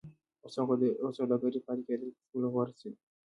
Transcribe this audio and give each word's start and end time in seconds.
او 1.03 1.09
سوداګرۍ 1.17 1.59
پاتې 1.65 1.83
کېدل 1.87 2.09
تر 2.17 2.23
ټولو 2.29 2.47
غوره 2.53 2.73
څه 2.79 2.87
دي. 2.91 2.99